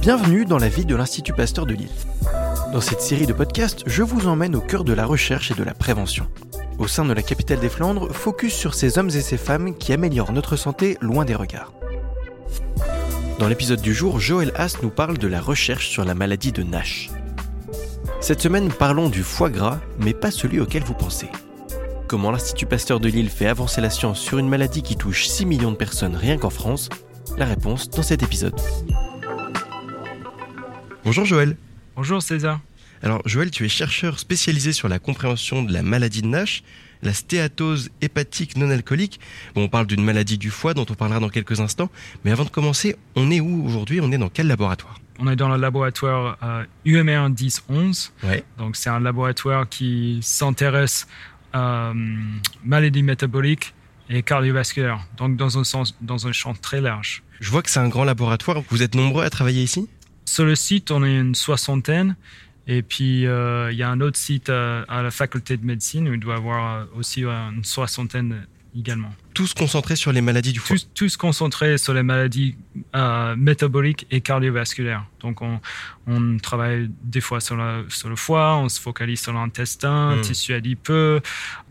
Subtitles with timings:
[0.00, 1.88] Bienvenue dans la vie de l'Institut Pasteur de Lille.
[2.72, 5.62] Dans cette série de podcasts, je vous emmène au cœur de la recherche et de
[5.62, 6.26] la prévention.
[6.78, 9.92] Au sein de la capitale des Flandres, focus sur ces hommes et ces femmes qui
[9.92, 11.72] améliorent notre santé loin des regards.
[13.38, 16.62] Dans l'épisode du jour, Joël Haas nous parle de la recherche sur la maladie de
[16.62, 17.10] Nash.
[18.20, 21.28] Cette semaine, parlons du foie gras, mais pas celui auquel vous pensez.
[22.06, 25.46] Comment l'Institut Pasteur de Lille fait avancer la science sur une maladie qui touche 6
[25.46, 26.90] millions de personnes rien qu'en France
[27.38, 28.54] La réponse dans cet épisode.
[31.04, 31.56] Bonjour Joël.
[31.96, 32.60] Bonjour César.
[33.02, 36.62] Alors Joël, tu es chercheur spécialisé sur la compréhension de la maladie de Nash,
[37.02, 39.20] la stéatose hépatique non alcoolique.
[39.54, 41.90] Bon, on parle d'une maladie du foie dont on parlera dans quelques instants,
[42.24, 44.00] mais avant de commencer, on est où aujourd'hui?
[44.00, 45.00] On est dans quel laboratoire?
[45.18, 48.12] On est dans le laboratoire euh, UMR 1011.
[48.22, 48.44] Ouais.
[48.58, 51.06] Donc c'est un laboratoire qui s'intéresse
[51.52, 51.94] à euh,
[52.64, 53.74] maladies métaboliques
[54.10, 57.22] et cardiovasculaires, donc dans un, sens, dans un champ très large.
[57.40, 58.62] Je vois que c'est un grand laboratoire.
[58.68, 59.88] Vous êtes nombreux à travailler ici?
[60.24, 62.16] Sur le site, on est une soixantaine.
[62.66, 66.14] Et puis, euh, il y a un autre site à, la faculté de médecine où
[66.14, 68.46] il doit y avoir euh, aussi une soixantaine
[68.76, 69.10] également.
[69.34, 72.56] Tous concentrés sur les maladies du foie Tous, concentrés sur les maladies
[72.94, 75.04] euh, métaboliques et cardiovasculaires.
[75.20, 75.60] Donc, on,
[76.06, 77.56] on travaille des fois sur,
[77.88, 80.20] sur, le foie, on se focalise sur l'intestin, hmm.
[80.22, 81.20] tissu adipeux,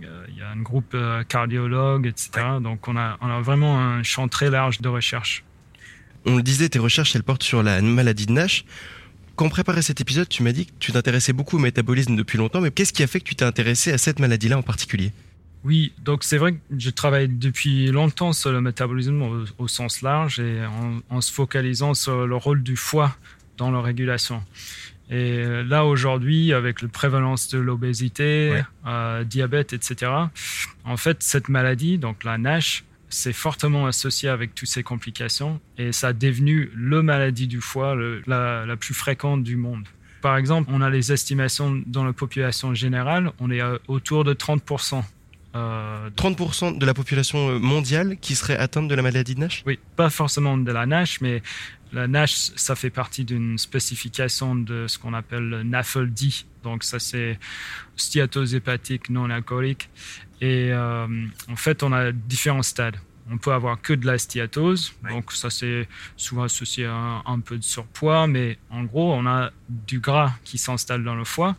[0.00, 0.96] il y a un groupe
[1.28, 2.30] cardiologue, etc.
[2.62, 5.44] Donc, on a, on a vraiment un champ très large de recherche
[6.28, 8.64] on le disait, tes recherches, elles portent sur la maladie de Nash.
[9.36, 12.38] Quand on préparait cet épisode, tu m'as dit que tu t'intéressais beaucoup au métabolisme depuis
[12.38, 15.12] longtemps, mais qu'est-ce qui a fait que tu t'es intéressé à cette maladie-là en particulier?
[15.64, 20.38] Oui, donc c'est vrai que je travaille depuis longtemps sur le métabolisme au, sens large
[20.40, 20.60] et
[21.10, 23.16] en, se focalisant sur le rôle du foie
[23.56, 24.42] dans la régulation.
[25.10, 30.12] Et là, aujourd'hui, avec la prévalence de l'obésité, euh, diabète, etc.,
[30.84, 35.92] en fait, cette maladie, donc la NASH, c'est fortement associé avec toutes ces complications et
[35.92, 39.84] ça a devenu le maladie du foie la, plus fréquente du monde.
[40.20, 45.02] Par exemple, on a les estimations dans la population générale, on est autour de 30%.
[45.54, 49.62] 30% euh, de la population euh, mondiale qui serait atteinte de la maladie de Nash?
[49.66, 51.42] Oui, pas forcément de la Nash, mais
[51.92, 56.44] la Nash, ça fait partie d'une spécification de ce qu'on appelle le NAFLD.
[56.62, 57.38] Donc ça, c'est
[57.96, 59.88] stéatose hépatique non alcoolique.
[60.40, 61.06] Et euh,
[61.50, 62.96] en fait, on a différents stades.
[63.30, 67.58] On peut avoir que de la stéatose, donc ça c'est souvent associé à un, peu
[67.58, 71.54] de surpoids, mais en gros, on a du gras qui s'installe dans le foie,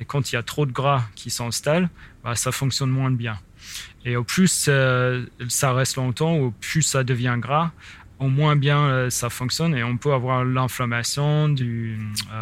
[0.00, 1.88] et quand il y a trop de gras qui s'installe,
[2.24, 3.38] bah, ça fonctionne moins bien.
[4.04, 7.70] Et au plus euh, ça reste longtemps, au plus ça devient gras,
[8.18, 11.98] au moins bien euh, ça fonctionne et on peut avoir l'inflammation, du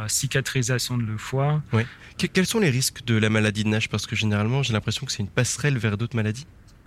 [0.09, 1.63] cicatrisation de le foie.
[1.73, 1.83] Oui.
[2.17, 3.89] Quels sont les risques de la maladie de Nash?
[3.89, 6.47] Parce que généralement, j'ai l'impression que c'est une passerelle vers d'autres maladies.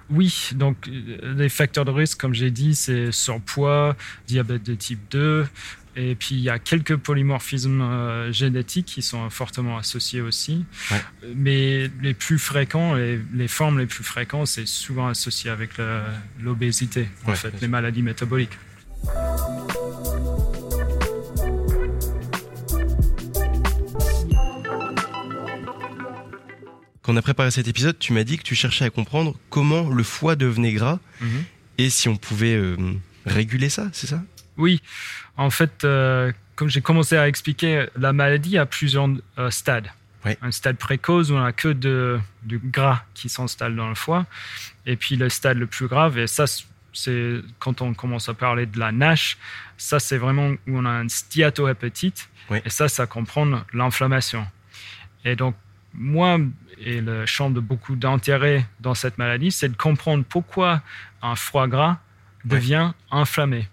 [0.10, 3.96] Oui, donc euh, les facteurs de risque, comme j'ai dit, c'est surpoids,
[4.28, 5.48] diabète de type 2,
[5.96, 10.66] et puis il y a quelques polymorphismes euh, génétiques qui sont fortement associés aussi.
[11.36, 15.72] Mais les plus fréquents, les, formes les plus fréquentes, c'est souvent associé avec
[16.40, 18.58] l'obésité, en fait, les maladies métaboliques.
[27.06, 29.90] quand on a préparé cet épisode, tu m'as dit que tu cherchais à comprendre comment
[29.90, 31.44] le foie devenait gras mhm.
[31.78, 32.76] et si on pouvait euh,
[33.28, 34.24] réguler ça, c'est ça?
[34.58, 34.82] Oui,
[35.38, 39.90] en fait, euh, comme j'ai commencé à expliquer, la maladie a plusieurs euh, stades.
[40.42, 44.26] Un stade précoce où on n'a que de, du gras qui s'installe dans le foie,
[44.88, 46.46] et puis le stade le plus grave, et ça,
[46.94, 49.38] c'est quand on commence à parler de la NASH,
[49.78, 54.48] ça c'est vraiment où on a une stéatohépatite, et ça, ça comprend l'inflammation.
[55.26, 55.56] Et donc,
[55.94, 56.40] moi
[56.80, 60.82] et le champ de beaucoup d'intérêt dans cette maladie, c'est de comprendre pourquoi
[61.22, 62.00] un foie gras
[62.46, 63.68] devient inflammé.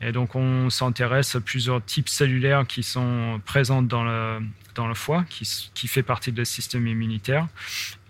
[0.00, 4.40] Et donc, on s'intéresse à plusieurs types cellulaires qui sont présents dans le,
[4.74, 7.46] dans le foie, qui, qui fait partie du système immunitaire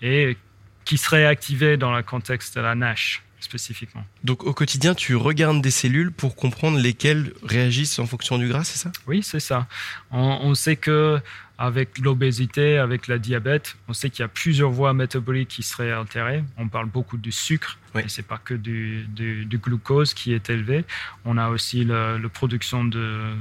[0.02, 0.36] et
[0.84, 4.04] qui seraient activés dans le contexte de la NASH spécifiquement.
[4.24, 8.64] Donc au quotidien, tu regardes des cellules pour comprendre lesquelles réagissent en fonction du gras,
[8.64, 8.92] c'est ça?
[9.06, 9.66] Oui, c'est ça.
[10.10, 11.20] On, sait que
[11.58, 15.90] avec l'obésité, avec la diabète, on sait qu'il y a plusieurs voies métaboliques qui seraient
[15.90, 16.44] altérées.
[16.58, 18.02] On parle beaucoup du sucre, oui.
[18.04, 20.84] et c'est pas que du, du, glucose qui est élevé.
[21.24, 23.32] On a aussi la, production de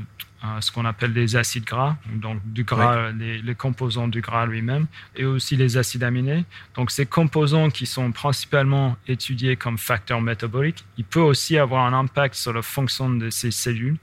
[0.62, 4.86] ce qu'on appelle des acides gras, donc du gras, les, les, composants du gras lui-même,
[5.16, 6.46] et aussi les acides aminés.
[6.76, 11.94] Donc ces composants qui sont principalement étudiés comme facteurs métaboliques, il peut aussi avoir un
[11.94, 13.98] impact sur la fonction de ces cellules,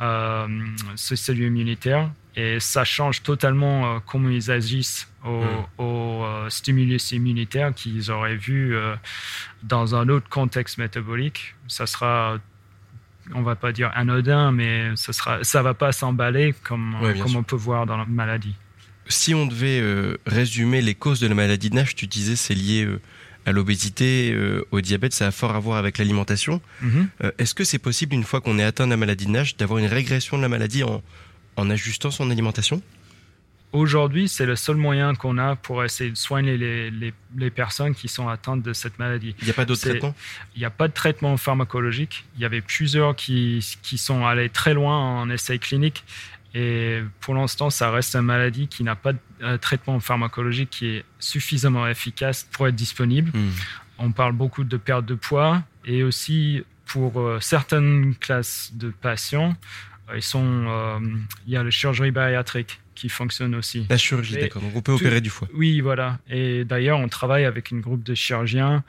[0.00, 0.46] euh,
[0.96, 5.66] ces cellules immunitaires, et ça change totalement euh, comment ils agissent aux, hmm.
[5.80, 8.94] euh, stimulus immunitaires qu'ils auraient vu euh,
[9.62, 11.54] dans un autre contexte métabolique.
[11.66, 12.38] Ça sera
[13.34, 17.42] on va pas dire anodin, mais ce sera, ça va pas s'emballer comme, comme on
[17.42, 18.54] peut voir dans la maladie.
[19.08, 22.54] Si on devait euh, résumer les causes de la maladie de Nash, tu disais c'est
[22.54, 23.00] lié euh,
[23.44, 26.60] à l'obésité, euh, au diabète, ça a fort à voir avec l'alimentation.
[26.82, 27.08] Mhm.
[27.38, 29.78] Est-ce que c'est possible, une fois qu'on est atteint de la maladie de Nash, d'avoir
[29.78, 31.02] une régression de la maladie en,
[31.56, 32.82] en ajustant son alimentation
[33.72, 38.08] Aujourd'hui, c'est le seul moyen qu'on a pour essayer de soigner les, les, personnes qui
[38.08, 39.34] sont atteintes de cette maladie.
[39.40, 40.14] Il n'y a pas d'autre traitement
[40.54, 42.24] Il n'y a pas de traitement pharmacologique.
[42.36, 46.04] Il y avait plusieurs qui, qui sont allés très loin en essai clinique.
[46.54, 50.86] Et pour l'instant, ça reste une maladie qui n'a pas de euh, traitement pharmacologique qui
[50.86, 53.30] est suffisamment efficace pour être disponible.
[53.36, 53.50] Hmm.
[53.98, 59.54] On parle beaucoup de perte de poids et aussi pour euh, certaines classes de patients,
[60.14, 60.98] ils sont, euh,
[61.46, 63.86] il y a la chirurgie bariatrique qui fonctionne aussi.
[63.90, 64.62] La chirurgie, d'accord.
[64.62, 65.48] Donc on peut opérer du foie.
[65.52, 66.18] Oui, voilà.
[66.28, 68.84] Et d'ailleurs, on travaille avec une groupe de chirurgiens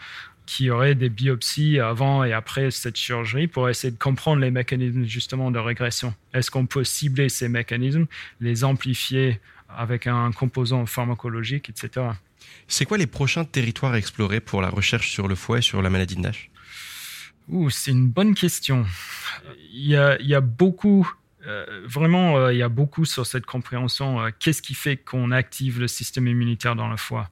[0.46, 5.04] qui auraient des biopsies avant et après cette chirurgie pour essayer de comprendre les mécanismes
[5.06, 6.16] justement de régression.
[6.34, 8.06] Est-ce qu'on peut cibler ces mécanismes,
[8.40, 12.08] les amplifier avec un composant pharmacologique, etc.
[12.70, 15.82] C'est quoi les prochains territoires à explorer pour la recherche sur le foie et sur
[15.82, 16.50] la maladie de Nash?
[17.70, 18.86] C'est une bonne question.
[19.72, 21.10] Il y a, il y a beaucoup
[21.48, 24.22] euh, vraiment, euh, il y a beaucoup sur cette compréhension.
[24.22, 27.30] Euh, qu'est-ce qui fait qu'on active le système immunitaire dans le foie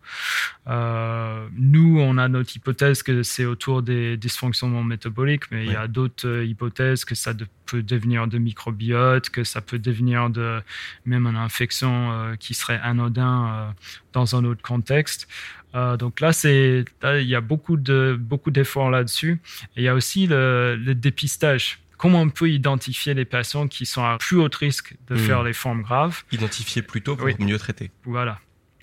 [0.68, 5.88] Nous, on a notre hypothèse que c'est autour des dysfonctionnements métaboliques, mais il y a
[5.88, 7.34] d'autres hypothèses que ça
[7.66, 10.62] peut devenir de microbiote, que ça peut devenir de
[11.06, 13.74] même une infection qui serait anodin
[14.14, 15.28] dans un autre contexte.
[15.74, 19.40] donc là, c'est il y a beaucoup de beaucoup d'efforts là-dessus.
[19.76, 24.04] Il y a aussi le, le dépistage comment on peut identifier les patients qui sont
[24.04, 25.20] à plus haut risque de hmm.
[25.20, 26.24] faire les formes graves.
[26.32, 27.92] Identifier plus tôt pour mieux traiter.
[28.04, 28.40] Voilà,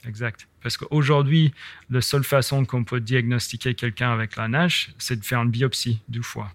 [0.07, 0.49] exact.
[0.63, 1.53] Parce qu'aujourd'hui,
[1.91, 6.01] la seule façon qu'on peut diagnostiquer quelqu'un avec la NASH, c'est de faire une biopsie
[6.09, 6.53] du foie.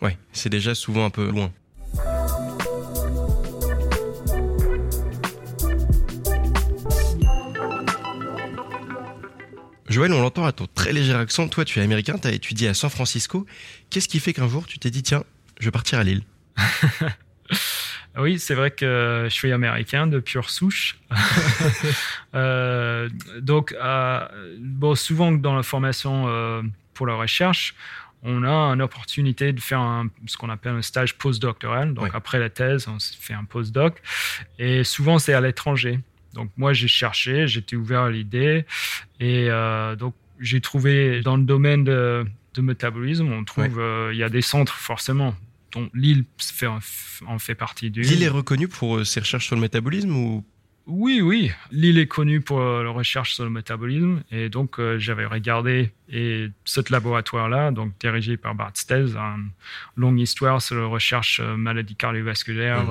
[0.00, 1.52] Oui, c'est déjà souvent un peu loin.
[9.88, 11.48] Joël, on l'entend à ton très léger accent.
[11.48, 13.46] Toi, tu es américain, tu as étudié à San Francisco.
[13.88, 15.24] Qu'est-ce qui fait qu'un jour, tu t'es dit, tiens,
[15.58, 16.22] je vais partir à Lille.
[18.18, 20.98] oui, c'est vrai que je suis américain de pure souche.
[22.34, 23.08] Euh,
[23.40, 24.20] donc, euh,
[24.60, 26.62] bon, souvent dans la formation euh,
[26.92, 27.74] pour la recherche,
[28.22, 31.94] on a une opportunité de faire ce qu'on appelle un stage postdoctoral.
[31.94, 34.00] Donc, après la thèse, on fait un postdoc.
[34.58, 36.00] Et souvent, c'est à l'étranger.
[36.34, 38.66] Donc, moi, j'ai cherché, j'étais ouvert à l'idée.
[39.20, 39.48] Et
[39.98, 43.82] donc, j'ai trouvé dans le domaine de, de métabolisme, on trouve,
[44.12, 45.34] il y a des centres forcément
[45.72, 46.24] dont l'île
[47.26, 48.02] en fait partie du.
[48.02, 50.44] L'île est reconnue pour euh, ses recherches sur le métabolisme ou?
[50.86, 51.50] Oui, oui.
[51.70, 54.22] L'île est connue pour euh, la recherche sur le métabolisme.
[54.30, 59.50] Et donc, euh, j'avais regardé et ce laboratoire-là, donc dirigé par Bart Stelz, une
[59.96, 62.86] longue histoire sur la recherche maladie cardiovasculaire,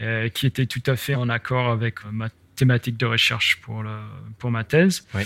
[0.00, 3.98] oui, qui était tout à fait en accord avec ma thématique de recherche pour, le,
[4.38, 5.06] pour ma thèse.
[5.14, 5.24] Oui.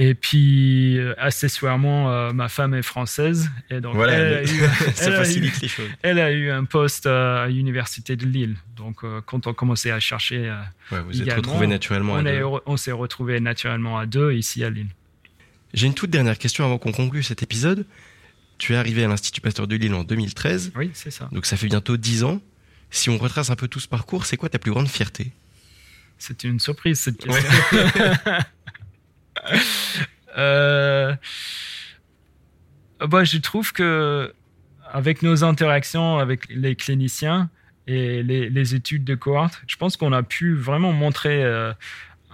[0.00, 3.50] Et puis, euh, accessoirement, euh, ma femme est française.
[3.68, 4.46] Et donc, elle, a eu,
[4.94, 5.90] ça facilite les choses.
[6.02, 8.54] Elle a eu un poste à l'université de Lille.
[8.76, 10.56] Donc, euh, quand on commençait à chercher.
[10.92, 12.44] Ouais, vous êtes retrouvés naturellement on à deux.
[12.66, 14.86] On s'est retrouvés naturellement à deux ici à Lille.
[15.74, 17.84] J'ai une toute dernière question avant qu'on conclue cet épisode.
[18.56, 20.74] Tu es arrivé à l'Institut Pasteur de Lille en 2013.
[20.76, 21.28] Oui, c'est ça.
[21.32, 22.40] Donc, ça fait bientôt dix ans.
[22.92, 25.32] Si on retrace un peu tout ce parcours, c'est quoi ta plus grande fierté?
[26.18, 27.42] C'est une surprise, cette question.
[30.36, 31.16] Euh,
[33.00, 34.32] bah, je trouve que
[34.92, 37.50] avec nos interactions avec les cliniciens
[37.86, 41.72] et les, études de cohorte, je pense qu'on a pu vraiment montrer euh,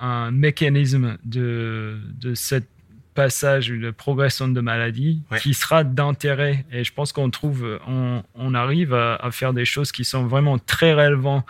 [0.01, 2.69] un mécanisme de, de cette
[3.15, 6.67] passage de progression de maladie qui sera d'intérêt.
[6.73, 10.27] Et je pense qu'on trouve, on, on arrive à, à, faire des choses qui sont
[10.27, 11.47] vraiment très relevantes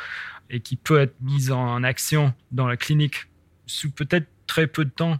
[0.50, 3.26] et qui peuvent être mises en action dans la clinique
[3.66, 5.18] sous peut-être très peu de temps.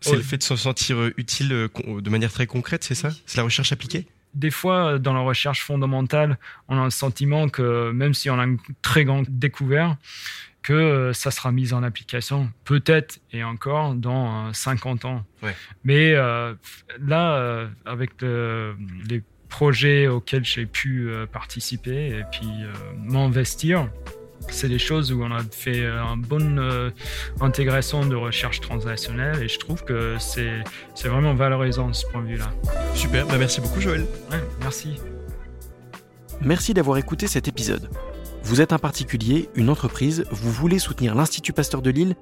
[0.00, 1.68] C'est le fait de se sentir euh, utile euh,
[2.00, 3.10] de manière très concrète, c'est ça?
[3.26, 4.06] C'est la recherche appliquée?
[4.34, 8.44] Des fois, dans la recherche fondamentale, on a le sentiment que même si on a
[8.44, 9.98] une très grande découverte,
[10.62, 15.24] que euh, ça sera mis en application, peut-être et encore dans 50 ans.
[15.84, 22.48] Mais là, avec les projets auxquels j'ai pu participer et puis
[22.98, 23.88] m'investir,
[24.48, 26.90] c'est des choses où on a fait une bonne euh,
[27.40, 30.62] intégration de recherche transactionnelle et je trouve que c'est
[31.04, 32.52] vraiment valorisant de ce point de vue-là.
[32.94, 34.06] Super, bah merci beaucoup Joël.
[34.60, 35.00] merci.
[36.40, 37.90] Merci d'avoir écouté cet épisode.
[38.42, 42.14] Vous êtes un particulier, une entreprise, vous voulez soutenir l'Institut Pasteur de Lille?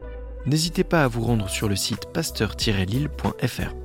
[0.47, 3.84] N'hésitez pas à vous rendre sur le site pasteur-lille.fr.